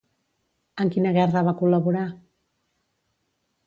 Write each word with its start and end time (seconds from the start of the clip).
En 0.85 0.89
quina 0.95 1.13
guerra 1.19 1.45
va 1.51 1.55
col·laborar? 1.61 2.09